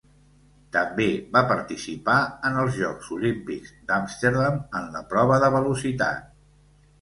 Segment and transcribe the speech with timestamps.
[0.75, 1.05] També
[1.35, 2.15] va participar
[2.49, 6.27] en els Jocs Olímpics d'Amsterdam en la prova de Velocitat.